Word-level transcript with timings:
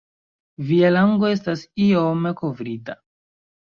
Via 0.69 0.89
lango 0.95 1.31
estas 1.35 1.63
iom 1.87 2.29
kovrita. 2.45 3.01